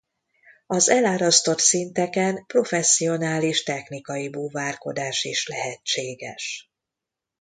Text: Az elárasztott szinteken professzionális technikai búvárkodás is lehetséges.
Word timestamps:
Az 0.67 0.89
elárasztott 0.89 1.59
szinteken 1.59 2.45
professzionális 2.45 3.63
technikai 3.63 4.29
búvárkodás 4.29 5.23
is 5.23 5.47
lehetséges. 5.47 6.71